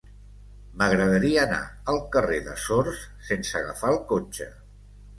[0.81, 1.59] M'agradaria anar
[1.95, 4.53] al carrer de Sors sense agafar el cotxe.